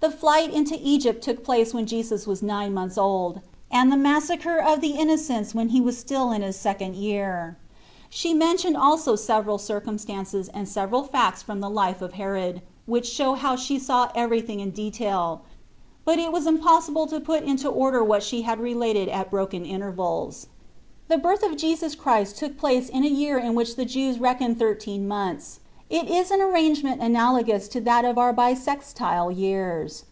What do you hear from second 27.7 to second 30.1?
that of our bissextile years.